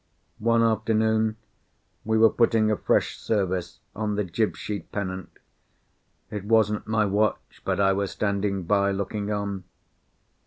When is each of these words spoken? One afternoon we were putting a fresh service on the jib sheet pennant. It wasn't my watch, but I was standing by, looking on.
One 0.39 0.63
afternoon 0.63 1.37
we 2.05 2.17
were 2.17 2.31
putting 2.31 2.71
a 2.71 2.75
fresh 2.75 3.19
service 3.19 3.81
on 3.95 4.15
the 4.15 4.23
jib 4.23 4.57
sheet 4.57 4.91
pennant. 4.91 5.29
It 6.31 6.43
wasn't 6.43 6.87
my 6.87 7.05
watch, 7.05 7.61
but 7.63 7.79
I 7.79 7.93
was 7.93 8.09
standing 8.09 8.63
by, 8.63 8.89
looking 8.93 9.31
on. 9.31 9.63